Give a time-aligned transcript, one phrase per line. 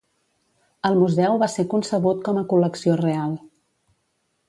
[0.89, 3.41] El museu va ser concebut com a col·lecció real.